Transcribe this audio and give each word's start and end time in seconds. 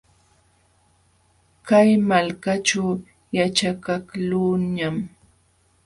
Kay 1.67 1.89
malkaćhu 2.07 2.85
yaćhakaqluuñam. 3.35 4.97